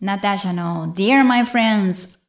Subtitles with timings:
[0.00, 2.25] ナターシャの Dear My Friends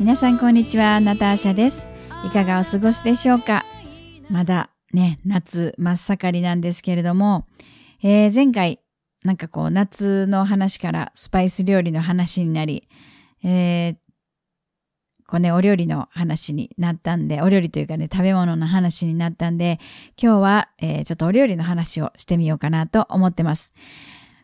[0.00, 1.88] 皆さんこんにちはナターシャです
[2.24, 3.64] いかがお過ごしでしょうか？
[4.30, 7.46] まだね夏真っ盛りなんですけれども、
[8.00, 8.80] えー前回
[9.24, 12.88] なんかこう夏の話からスパイス料理の話になり、
[13.42, 13.96] えー
[15.26, 19.78] こうね、お料理の話になったんで、お料理というかね、食べ物の話になったんで、
[20.16, 23.74] 今日は、えーちょっとお料理の話をしてみようかなと思ってます。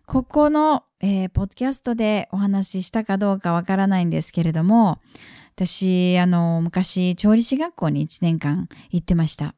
[0.05, 4.99] ここの、えーポッドキャストでお話ししたかどうかわからないんですけれども、
[5.57, 9.55] 私、あの、昔、調理師学校に1年間行ってました。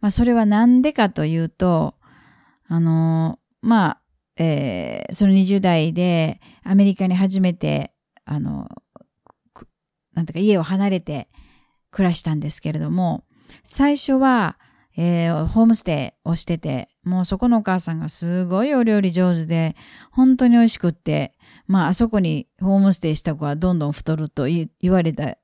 [0.00, 1.94] まあ、それはなんでかというと、
[2.68, 4.00] あの、まあ、
[4.36, 7.92] えーその20代でアメリカに初めて、
[8.24, 8.68] あの、
[10.14, 11.28] なんとか家を離れて
[11.90, 13.24] 暮らしたんですけれども、
[13.64, 14.56] 最初は、
[15.00, 19.76] えーホームステイをしてて、もうそこのお母さんがすごいお料理上手で、
[20.10, 21.36] 本当に美味しくって、
[21.68, 25.38] まあ、あそこにホームステイした子はどんどん太ると言われた、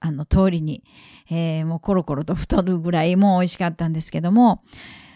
[0.00, 0.82] あの、通りに、
[1.30, 4.62] えーもうコロコロと太るぐらいもう美味しかったんですけども、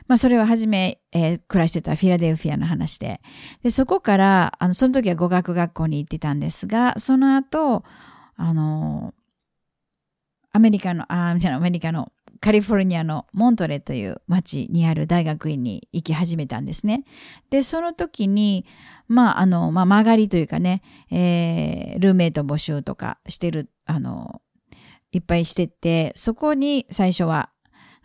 [0.07, 3.23] まあ、それは初め、えー暮らしてたフィラデルフィアの話で、
[3.63, 7.85] で、そこから、あの、その時は語学学校に行ってたんですが、その後、
[8.37, 9.15] あの、
[10.53, 17.05] アメリカの、あ、じゃアメリカのカリフォルニアのモントレという町にある大学院に行き始めたんですね。
[17.51, 18.67] で、その時に、
[19.09, 24.41] まあ、あの、まあ、曲がりというかね、えールーメイト募集とかしてる、あの、
[25.13, 27.51] いっぱいしてて、そこに最初は、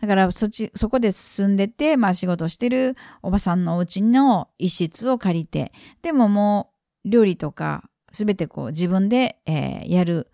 [0.00, 6.72] だからそっち、そこで住んでて、まあ仕事してるおばさんのお家の一室を借りて、でもも
[7.04, 10.30] う料理とかすべてこう自分で、えーやる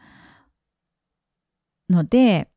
[1.89, 2.50] ので、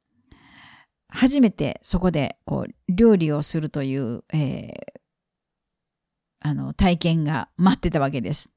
[1.13, 5.03] 初めてそこでこう料理をするという、えー
[6.45, 8.51] あの体験が待ってたわけです。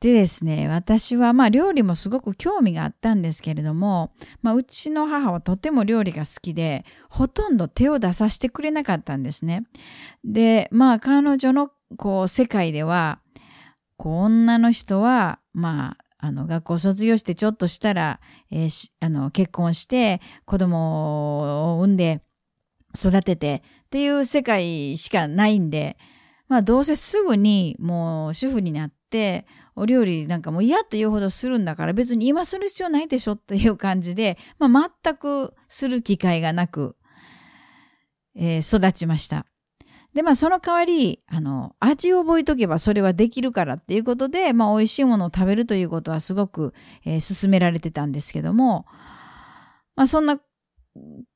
[0.00, 9.64] でですね、私はまあ料理もすごく興味があったんですけれども、まあうちの母はとても料理が好きで、ほとんど手を出させてくれなかったんですね。
[10.24, 13.20] で、まあ彼女のこう世界では、
[13.98, 18.20] こう女の人は、まあ、あの学校卒業してちょっとしたら、
[18.50, 22.22] えーあの結婚して子供を産んで
[22.94, 25.96] 育ててっていう世界しかないんで、
[26.48, 36.96] まあどうせすぐにもう主婦になって、お料理なんかもう嫌というほどするんだから別に今する必要ないでしょっていう感じで、まあ全くする機会がなく、
[38.36, 39.46] えー育ちました。
[40.14, 48.86] で、まあその代わり、あの、味を覚えとけばそれはできるからっていうことで、まあ美味しいものを食べるということはすごく、えー勧められてたんですけども、
[49.94, 50.40] まあそんな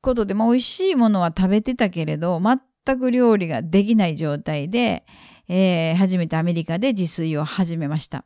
[0.00, 5.04] ことで、まあ美味しいものは食べてたけれど、全く料理ができない状態で、
[5.48, 8.24] えー初めてアメリカで自炊を始めました。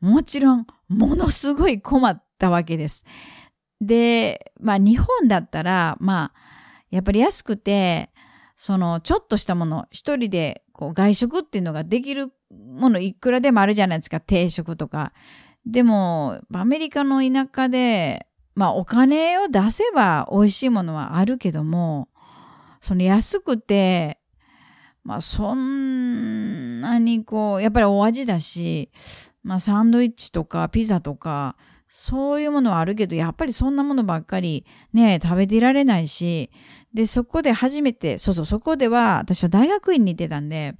[0.00, 3.04] もちろん、ものすごい困ったわけです。
[3.80, 6.40] で、まあ日本だったら、まあ、
[6.90, 8.10] やっぱり安くて、
[8.62, 15.14] その、ちょっとしたもの、一人でこう外食っていうのができるものいくらでもあるじゃないですか、定食とか。
[15.64, 22.10] でも、アメリカの田舎で、まあお金を出せば美味しいものはあるけども、
[22.82, 24.20] その安くて、
[25.04, 28.90] まあそんなにこう、やっぱりお味だし、
[29.42, 31.56] まあサンドイッチとかピザとか、
[31.92, 36.50] そういうものはあるけど、やっぱりそんなものばっかりね、食べていられないし、
[36.94, 40.76] で、そこで初めて、そうそう、そこでは、私は大学院に行ってたんで、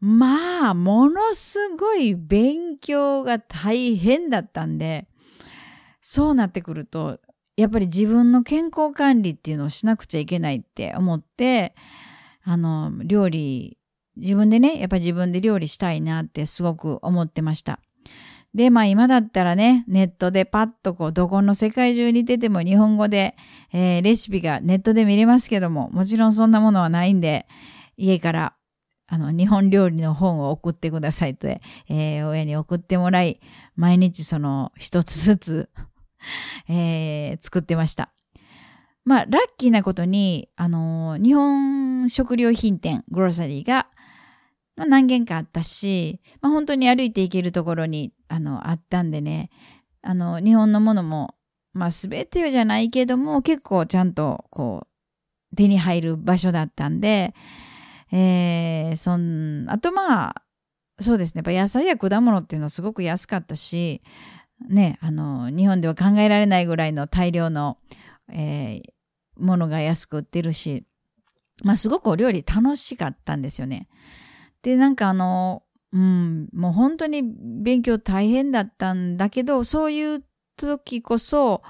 [0.00, 5.06] まあ、ものすごい勉強が大変だったんで、
[6.00, 7.20] そうなってくると、
[7.56, 11.74] やっぱり自分の健康管理っていうのをしなくちゃいけないって思って、
[12.42, 13.78] あの、料理、
[14.16, 17.78] 自分でね、やっぱり自分で料理したいなってすごく思ってました。
[18.54, 23.34] で、まあ今だったらね、ネットでパッとこう、どこの世界中に出ても日本語で、
[23.72, 27.46] えーレシピがネットで見れますけども、もちろんそんなものはないんで、
[27.96, 28.54] 家から、
[29.06, 33.40] あの、日本料理の本を送ってくださいと、えー親に送ってもらい、
[33.74, 35.70] 毎日その一つずつ、
[36.68, 38.12] えー作ってました。
[39.04, 43.86] まあ、ラッキーなことに、あのー日本食料品店、グロサリーが、
[44.76, 49.50] まあ、何軒かあったし、まあ、本当に歩いて行けるところに、あの、あったんでね、
[50.02, 51.34] あの、日本のものも、
[51.74, 54.86] まあ、すべてじゃないけども、結構ちゃんと、こ
[55.52, 57.34] う、手に入る場所だったんで、
[58.10, 60.42] えー、そん、あとまあ、
[61.00, 64.00] そうですね、やっぱ野菜や果物っていうのはすごく安かったし、
[64.68, 67.78] ね、あの、日本では考えられないぐらいの大量の、
[68.30, 68.92] えー
[69.38, 70.84] ものが安く売ってるし、
[71.64, 73.88] まあすごくお料理楽しかったんですよね。
[74.62, 75.62] で、なんかあの、
[75.92, 80.24] うん、もう本当に勉強大変だったんだけど、そういう
[80.56, 81.62] 時こそ、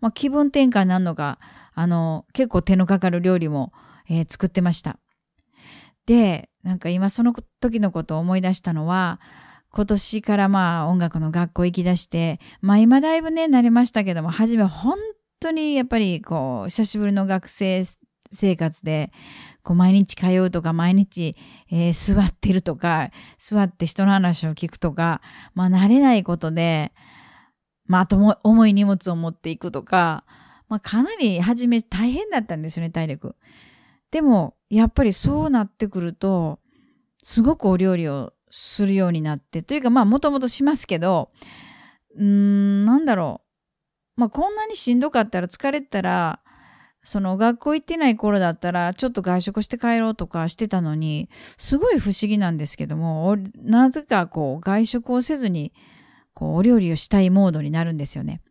[0.00, 1.38] まあ、気分転換になるのが、
[1.74, 3.72] あの、結構手のかかる料理も、
[4.08, 4.98] えー作ってました。
[6.06, 9.20] で、なんか今その時のことを思い出したのは、
[9.72, 14.98] 今年からまあ音楽の学校行き出して、まあ今だいぶね、慣れましたけども、初め本
[15.38, 17.84] 当にやっぱりこう、久しぶりの学生
[18.32, 19.12] 生活で、
[19.62, 21.36] こう毎日通うとか、毎日、
[21.70, 25.20] えー座ってるとか、座って人の話を聞くとか、
[25.54, 26.92] まあ慣れないことで、
[27.86, 30.24] まあとも重い荷物を持っていくとか、
[30.68, 33.36] まあかなり初め大変だったんですよね、体力。
[34.10, 36.60] でも、やっぱりそうなってくると、
[37.22, 41.30] すごくお料理をするようになって、というかまあもともとしますけど、
[42.16, 43.42] うーん、なんだろ
[44.16, 44.20] う。
[44.20, 46.39] まあこんなにしんどかったら疲れたら、
[47.02, 55.72] その学校行ってない頃だったらちょっと外食して帰ろうとかしてたのに、すごい不思議なんですけども、なぜかこう外食をせずに、
[56.34, 58.42] こうお料理をしたいモードになるんですよね。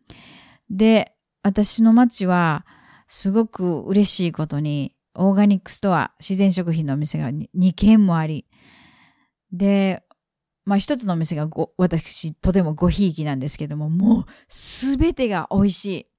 [0.68, 2.66] で、私の町は
[3.06, 8.46] すごく嬉しいことに、オーガニックストア、自然食品のお店が2軒もあり、
[9.52, 10.02] で、
[10.64, 16.09] まあ一つのお店がご私とてもごひいきなんですけども、もうすべてが美味しい。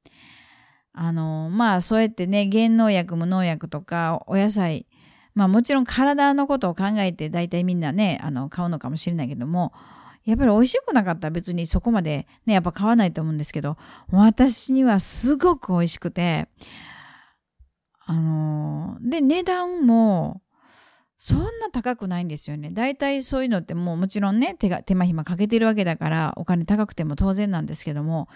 [0.93, 4.87] あの、まあそうやってね、原農薬無農薬とかお野菜、
[5.33, 9.73] まあもちろん体のことを考えて大体みんなね、あの、買うのかもしれないけども、
[10.25, 13.77] やっぱり美味しくなかったら別にそこまでね、やっぱ買わないと思うんですけど、
[14.11, 16.47] 私にはすごく美味しくて、
[18.05, 20.41] あので、値段も、
[21.17, 22.71] そんな高くないんですよね。
[22.71, 28.27] 大体そういうのってもうもちろんね、手が、手間暇かけてるわけだから、お金高くても当然なんですけども、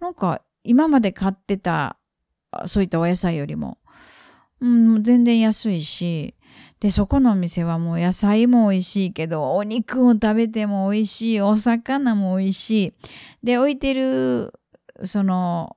[0.00, 1.96] なんか今まで買ってた、
[2.66, 3.78] そういったお野菜よりも、
[4.60, 6.34] うん、全然安いし、
[6.80, 12.92] で、そこのお店はもう野菜も美味しいけど、お肉を食べても美味しい、お魚も美味しい。
[13.42, 14.52] で、置いてる、
[15.04, 15.76] その、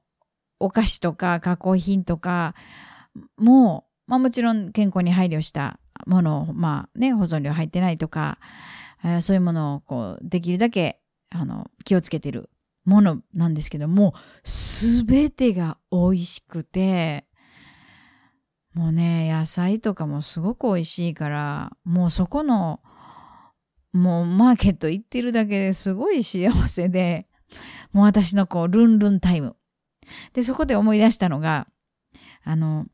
[0.59, 2.55] お菓子とか加工品とか
[3.37, 8.39] も、まあもちろん健康に配慮したものを、まあね、保存料入ってないとか、
[9.03, 10.99] えーそういうものをこう、できるだけ、
[11.29, 12.49] あの、気をつけてる。
[12.85, 17.25] ものなんですけども、すべてが美味しくて、
[18.73, 22.81] もうね、野菜とかもすごく美味しいから、もうそこの、
[23.93, 27.27] もうマーケット行ってるだけですごい幸せで、
[27.93, 29.55] もう私のこう、ルンルンタイム。
[30.33, 31.67] で、そこで思い出したのが、
[32.43, 32.85] あの、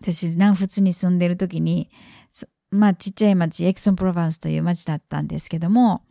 [0.00, 1.90] 私、南仏に住んでる時に、
[2.70, 6.02] まあ、ちっちゃい町、エクソンプロヴァンスという町だったんですけども、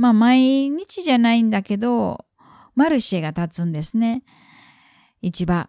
[0.00, 2.24] まあ、毎日じゃないんだけど、
[2.74, 4.22] マルシェが立つんですね。
[5.20, 5.68] 市場。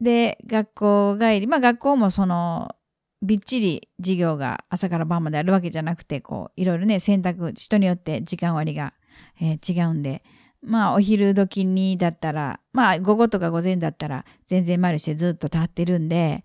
[0.00, 2.76] で、学校帰り、まあ学校もその、
[3.20, 8.94] びっちり授業が朝から晩まであるわけじゃなくて、こう、いろいろね、選択、人によって時間割が、
[9.40, 10.22] えー違うんで、
[10.62, 16.44] まあお昼時にだったら、まあ午後とか午前だったら、全然マルシェずっと立ってるんで、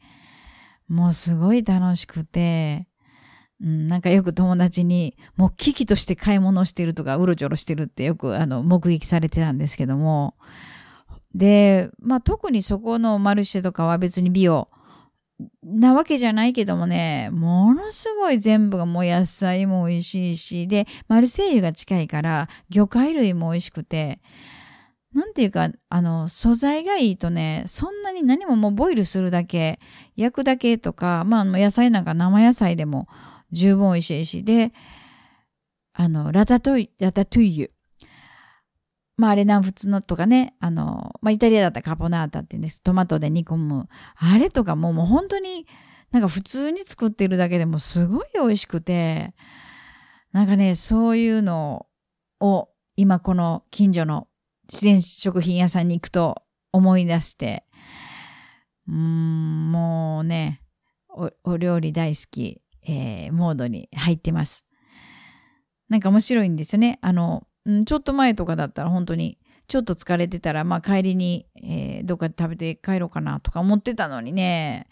[0.88, 2.88] もうすごい楽しくて、
[3.62, 10.36] うん、なんかよく友達に、もう危機として買い物してるとか、うろちょろしてるってよくあの目撃されてたんですけども、
[11.34, 14.68] で、まあ特にそこのマルシェとかは別に美容
[15.64, 24.20] なわけじゃないけどもね、ものすごい全部がもう野菜も美味しいし、で、マルセイユが近いから魚介類も美味しくて、
[25.14, 29.80] なんていうか、あの、素材がいいとね、そんなに何ももうボイルするだけ、
[30.16, 33.08] 焼くだけとか、まあ野菜なんか生野菜でも
[33.52, 34.74] 十分美味しいし、で、
[35.94, 37.72] あの、ラタトイ、ラタトゥイユ。
[39.18, 42.82] まああれ南仏のとかね、あの、まあイタリアだったらカポナータって言うんです。
[42.84, 43.90] トマトで煮込む。
[44.16, 45.66] あれとかもうもう本当に
[46.12, 49.34] なんか普通に作ってるだけでもすごい美味しくて、
[50.32, 51.88] なんかね、そういうの
[52.40, 54.28] を今この近所の
[54.72, 57.66] 自然食品屋さんに行くと思い出して、
[58.88, 60.62] うーん、もうね、
[61.10, 64.66] おお料理大好き、えー、モードに入ってます。
[65.90, 67.00] なんか面白いんですよね。
[67.02, 74.88] あの、うんちょっと前とかだったら本当にちょっと疲れてたら、まあ帰りに、えー、どっかで食べて帰ろうかなとか思ってたのにね、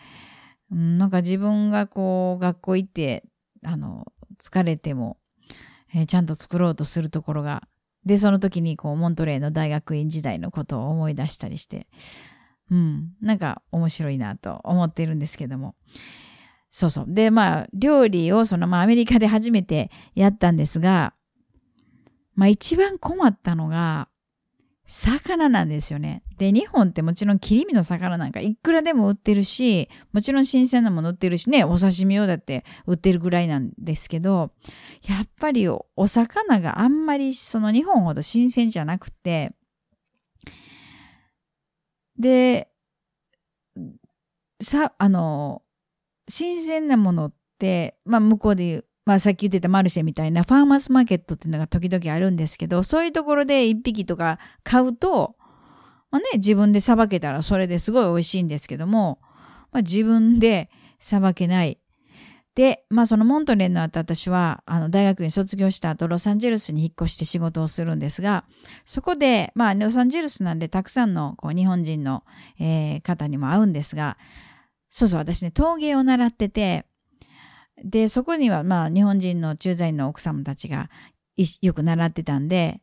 [0.71, 3.23] うん、なんか自分がこう学校行って、
[3.63, 4.05] あの、
[4.41, 5.17] 疲れても、
[5.93, 7.63] えー、ちゃんと作ろうとするところが、
[8.05, 11.87] で、その時にこう、モントレーの大学院時代のことを思い出したりして、
[12.69, 15.75] うん、なんか面白いなと思ってるんですけども。
[16.75, 17.05] そうそう。
[17.07, 21.13] で、まあ、料理をその、まあ、アメリカで初めてやったんですが、
[22.35, 24.09] まあ、一番困ったのが、
[24.85, 26.21] 魚なんですよね。
[26.37, 34.51] で、日本ってもちろん切り身の魚なんかいくらでも売ってるし、もちろん新鮮なもの売ってるしね、お刺身用だって売ってるぐらいなんですけど、
[35.07, 39.55] やっぱりお魚があんまりその日本ほど新鮮じゃなくて、
[42.19, 42.67] で、
[44.59, 45.61] さ、あの、
[46.27, 55.35] 新鮮なものって、まあ向こうで言う、まあさっき言ってたマルシェみたいなファーマースマーケットっていうのが時々あるんですけど、そういうところで一匹とか買うと、
[56.11, 59.19] まあね、自分でさばけたらそれですごい美味しいんですけども、
[59.71, 61.79] まあ自分でさばけない。
[62.55, 68.45] で、まあそのモントレーの後私はあの大学に卒業した後ロサンゼルスに引っ越して仕事をするんですが、
[68.85, 72.23] そこで、まあロサンゼルスなんでたくさんのこう日本人の、
[72.59, 74.17] えー、方にも会うんですが、
[74.95, 76.85] そうそう私ね陶芸を習ってて、
[77.83, 80.89] で、そこにはまあ日本人の駐在の奥様たちが
[81.61, 82.79] よく習ってたんで、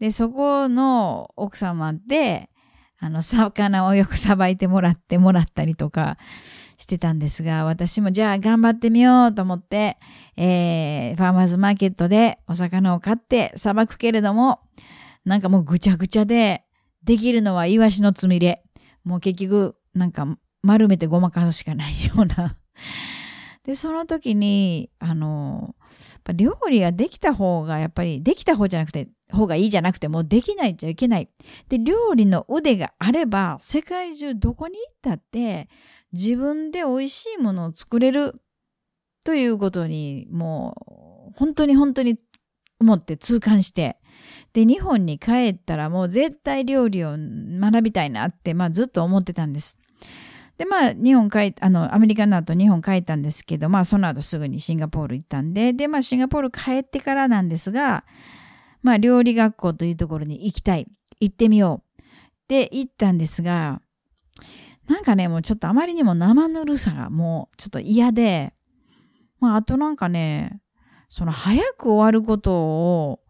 [0.00, 2.50] で、そこの奥様で、
[2.98, 6.18] あの、魚をよくさばいてもらってもらったりとか
[6.78, 9.98] してたんですが、私もじゃあ頑張ってみようと思って、
[10.36, 14.58] えー、ファーマーズマーケットでお魚を買ってさばくけれども、
[15.24, 16.64] なんかもうぐちゃぐちゃで、
[17.04, 18.64] できるのはイワシのつみれ。
[19.04, 20.26] もう結局、なんか
[20.62, 22.56] 丸めてごまかすしかないような
[23.64, 25.76] で、その時に、あの、
[26.34, 31.28] 料理ができた方が、やっぱり、できた方じゃなくて、方がいいじゃなくて、もうできないっちゃいけない。
[31.68, 35.68] で、料理の腕があれば、世界中どこに行ったって、
[36.12, 38.34] 自分で美味しいものを作れる
[39.24, 42.18] ということに、もう、本当に本当に
[42.80, 43.96] 思って痛感して、
[44.52, 49.78] で、日本に帰ったらもう絶対料理を学びたいなって、まあずっと思ってたんです。
[50.58, 58.04] で、まあ、日本帰あの、アメリカの後日本帰ったんですけど、まあ、その後すぐにシンガポール行ったんで、で、まあ、シンガポール帰ってからなんですが、
[58.82, 60.86] まあ、料理学校というところに行きたい。
[61.20, 62.02] 行ってみよう。
[62.48, 63.80] で、行ったんですが、
[64.88, 68.52] なんかね、もうちょっとあまりにも生ぬるさがもうちょっと嫌で、
[69.40, 70.60] まあ、あとなんかね、
[71.08, 73.20] その早く終わることを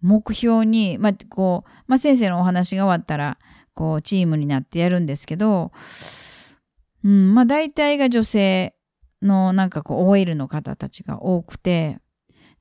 [0.00, 3.38] 目標に、まあ、こう、まあ、先生のお話が終わったら、
[3.74, 5.72] こう、チームになってやるんですけど、
[7.04, 8.74] うん、まあ大体が女性
[9.22, 11.98] のなんかこう OL の方たちが多くて、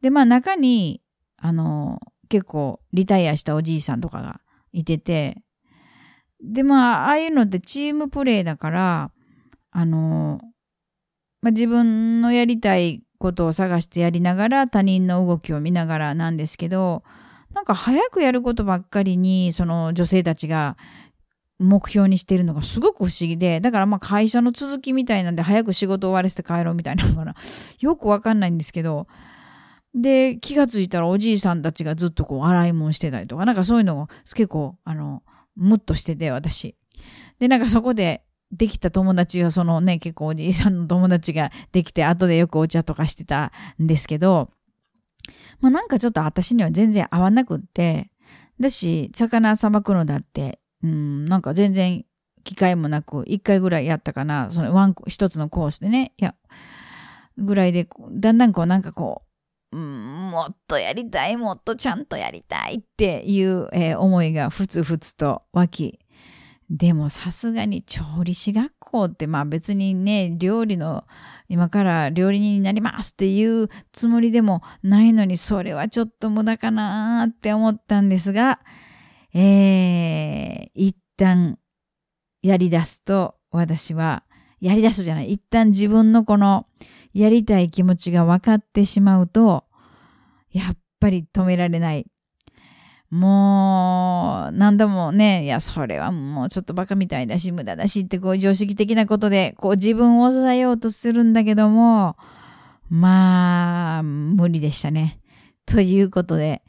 [0.02, 1.02] で、まあ中に、
[1.38, 5.42] あの、結構リタイアしたおじいさんとかがいてて、
[6.44, 9.12] で、まあ、ああいうのってチームプレーだから、
[9.72, 10.40] あの、
[11.42, 17.04] まあ、自分のやりたいことを探してやりながら他人の動きを見ながらなんですけど、
[17.54, 20.76] なんか早くやることばっかりに、その女性たちが
[21.64, 27.36] 目標にしてるのがすごく不思議で、だからまあ会社の続きみたいなんで早く仕事終わらせて帰ろうみたいなのかな。
[27.80, 29.08] よくわかんないんですけど、
[29.96, 35.24] で、気がついたらおじいさんたちがずっとこう洗い物してたりとか、なんかそういうのが結構、あの、
[35.56, 36.76] ムッとしてて、私。
[37.40, 43.52] で、なんかそこでできた友達が、そのね、結構おじいさんの友達ができて、後でよくお茶とかしてた
[43.82, 44.50] んですけど、
[45.62, 48.10] まあなんかちょっと私には全然合わなくって、
[48.60, 52.06] だし、魚さばくのだってうん、なんか全然
[52.44, 56.36] 機会もなく、一回ぐらいやったかな、そのワン、一つのコースでね、いや、
[57.38, 59.24] ぐらいで、だんだんこうなんかこ
[59.72, 66.00] う、うん、もっとやりたい、もっとちゃんとやりたいっていう、えー、思いがふつふつと湧き、
[66.70, 71.06] でもさすがに調理師学校ってまあ別にね、料理の、
[71.50, 78.60] 今から料理人になりますっていうつもりでもないのに、それはちょっと無駄かなって思ったんですが、
[79.34, 81.58] えー、一旦
[82.42, 84.24] やり出すと、私は、
[84.60, 86.68] やり出すじゃない、一旦自分のこの
[87.14, 89.66] やりたい気持ちが分かってしまうと、
[90.52, 92.06] やっぱり止められない。
[93.10, 102.18] もう、何度もね、いや、それはもうちょっとバカみたいだし、無駄だしって、こう、常識的なことで、こう、自分を抑えようとするんだけども、
[102.90, 105.20] まあ、無理でしたね。
[105.68, 106.63] ということで、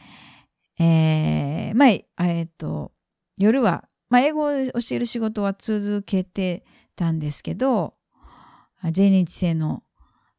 [0.78, 2.93] えー、まあ、えっ、と、
[3.37, 6.64] 夜は、まあ、英語を教える仕事は続けて
[6.97, 7.95] たんですけど、
[8.93, 9.83] 全日制の、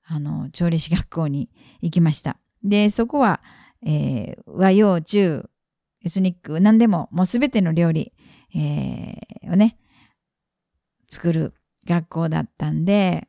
[0.04, 1.50] あの、調理師学校に
[1.82, 2.38] 行きました。
[2.63, 3.42] で、そこは、
[3.86, 5.50] えー、和洋中、
[6.04, 8.13] エスニック、何でも、もうすべての料理、
[8.56, 9.77] えー、をね、
[11.10, 11.54] 作る
[11.88, 13.27] 学校だったんで、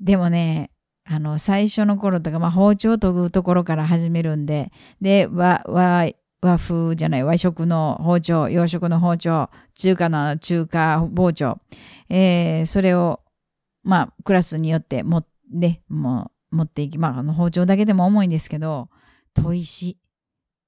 [0.00, 0.70] でもね、
[1.10, 6.06] あの、最初の頃とか、まあ、包丁を研ぐところから始めるんで、で、和、和、
[6.42, 11.58] 和風じゃない、和食の包丁、洋食の包丁、中華の中華包丁、
[12.10, 13.20] えー、それを、
[13.82, 15.26] まあ、クラスによって持っ
[15.60, 18.90] て、もう、持っていき、まあ、あの包丁だけでも重いんですけど、
[19.34, 19.98] 砥石、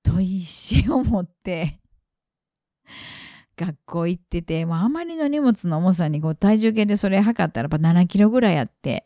[0.04, 1.80] 砥石を持って
[3.56, 9.04] 学校行ってて、まあ、あまりの荷物の重さにこう体重計でそれ測ったらやっぱ7キロぐらいあって、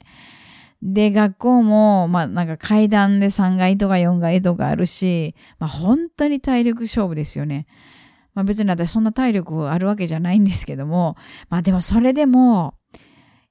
[0.85, 7.67] で、学校も、まあなんか階段で3階とか4階とかあるし、まあ本当に体力勝負ですよね。
[8.35, 11.17] まあ別に私そんな体力あるわけじゃないんですけども、
[11.49, 12.75] まあでもそれでも、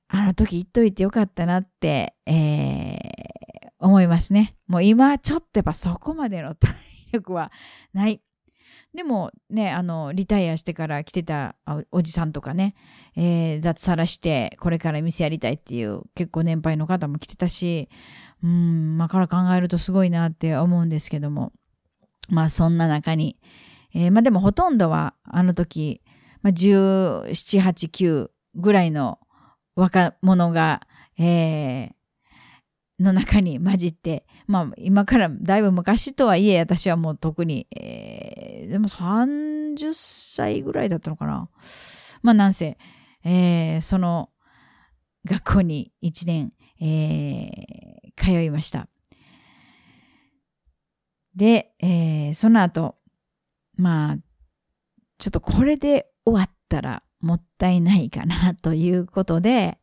[0.09, 4.55] あの時言っといてよかったなって、えー、思いますね。
[4.67, 6.75] もう今ちょっとやっぱそこまでの体
[7.13, 7.51] 力は
[7.93, 8.21] ない。
[8.93, 11.55] でもね、あの、リタイアしてから来てた
[11.91, 12.75] おじさんとかね、
[13.15, 17.89] えー、脱サラしてこれから店やりたいっていう結構年配の方も来てたし、
[18.43, 21.53] うん、まあから考えるとすごいなって思うんですけども、
[22.29, 23.37] まあそんな中に、
[23.95, 26.01] えー、まあでもほとんどはあの時、
[26.43, 29.19] まあ17、8、9ぐらいの
[29.75, 30.81] 若者が、
[31.17, 31.91] えー、
[33.03, 41.49] の中に混じって、まあ今からだいぶ昔とはいえ私はもう特に、えー、でも30歳ぐらいだったのかな。
[42.21, 42.77] まあなんせ、
[43.23, 44.29] えー、その
[45.25, 48.87] 学校に1年、えー、通いました。
[51.35, 52.95] で、えー、その後、
[53.75, 54.17] まあ、
[55.17, 59.79] ちょっとこれで終わったらもったいないかなということで、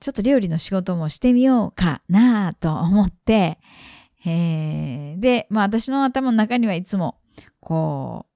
[0.00, 3.58] ちょっと料理の仕事もしてみようかなと思って、
[4.24, 7.18] えー、で、まあ私の頭の中にはいつも、
[7.60, 8.26] こ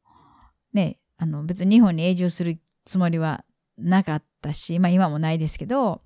[0.73, 3.45] う、ね、あの別に日本に永住するつもりは
[3.79, 6.03] なかったし、まあ今もないですけど、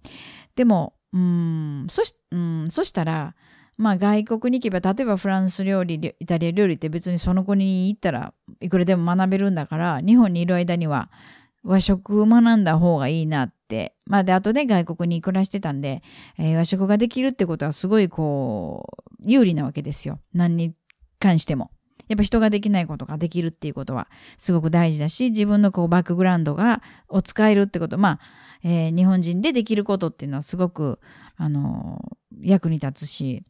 [0.54, 3.34] でも、うん、そし、うん、そしたら、
[3.76, 11.10] まあ外国に行けば、例えばフランス料理、イタリア料理って別にその子に行ったらいくらでも学べるんだから、日本にいる間には
[11.62, 16.02] 和食を学んだ方がいいなって、まあで、後で外国に暮らしてたんで、
[16.38, 20.20] えー、和食ができるってことはすごいこう、有利なわけですよ。
[20.32, 20.74] 何に
[21.18, 21.70] 関しても。
[22.08, 28.20] やっぱ人ができないことができるっていうことはすごく大事だし、自分のこうバックグラウンドが、を使えるってこと、まあ、
[28.64, 31.00] えー、日本人でできることっていうのはすごく、
[31.36, 33.44] あのー、役に立つし。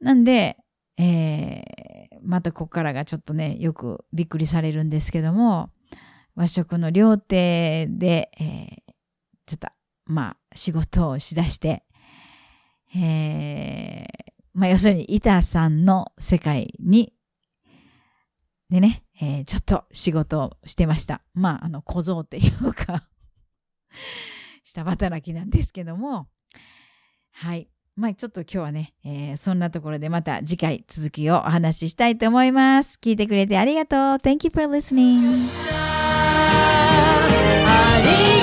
[0.00, 0.58] なんで、
[0.98, 5.70] えー、またここからがちょっとね、よくびっくりされるんですけども、
[6.36, 8.82] 和食の料亭で、え
[9.46, 9.68] ちょっと、
[10.06, 11.84] まあ、仕事をしだして、
[12.94, 14.06] えー、
[14.54, 17.12] まあ、要するに、板さんの世界に、
[18.68, 21.22] でね、えー、ちょっと仕事をしてました。
[21.34, 23.08] まあ、あの、小僧っていうか
[24.64, 26.28] 下働きなんですけども、
[27.30, 27.68] はい。
[27.94, 32.98] まあ、ちょっと今日はね、えー、そんなところでまた次回続きをお話ししたいと思います。
[33.00, 33.98] 聞いてくれてありがとう。
[34.16, 35.65] Thank you for listening.
[36.46, 38.35] よ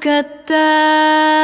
[0.00, 1.39] かった